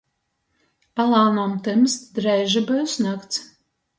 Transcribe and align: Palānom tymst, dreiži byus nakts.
Palānom 0.99 1.53
tymst, 1.69 2.09
dreiži 2.17 2.65
byus 2.71 2.99
nakts. 3.09 3.45